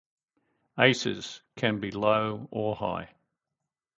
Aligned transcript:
Aces 0.79 1.41
can 1.55 1.79
be 1.79 1.91
low 1.91 2.47
or 2.49 2.75
high. 2.75 3.13